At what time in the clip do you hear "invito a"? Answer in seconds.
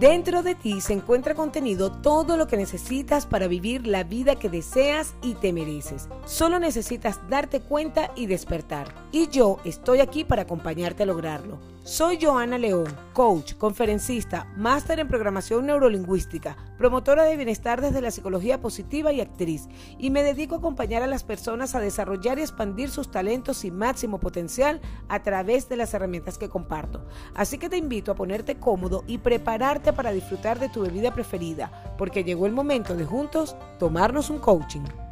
27.76-28.16